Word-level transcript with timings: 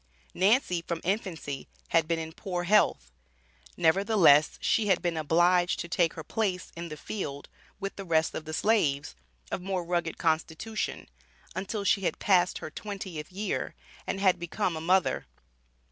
Nancy, 0.33 0.81
from 0.81 0.99
infancy, 1.03 1.67
had 1.89 2.07
been 2.07 2.17
in 2.17 2.31
poor 2.33 2.63
health. 2.63 3.11
Nevertheless, 3.77 4.57
she 4.59 4.87
had 4.87 4.99
been 4.99 5.15
obliged 5.15 5.79
to 5.79 5.87
take 5.87 6.13
her 6.15 6.23
place 6.23 6.71
in 6.75 6.89
the 6.89 6.97
field 6.97 7.47
with 7.79 7.97
the 7.97 8.03
rest 8.03 8.33
of 8.33 8.45
the 8.45 8.53
slaves, 8.55 9.15
of 9.51 9.61
more 9.61 9.83
rugged 9.85 10.17
constitution, 10.17 11.07
until 11.53 11.83
she 11.83 12.01
had 12.01 12.17
passed 12.17 12.57
her 12.57 12.71
twentieth 12.71 13.31
year, 13.31 13.75
and 14.07 14.19
had 14.19 14.39
become 14.39 14.75
a 14.75 14.81
mother. 14.81 15.27